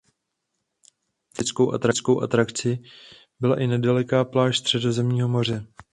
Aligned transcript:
Turistickou 1.39 2.21
atrakcí 2.23 2.83
byla 3.39 3.59
i 3.59 3.67
nedaleká 3.67 4.25
pláž 4.25 4.57
Středozemního 4.57 5.27
moře. 5.29 5.67